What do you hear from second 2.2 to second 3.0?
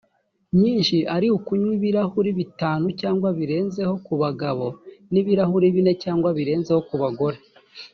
bitanu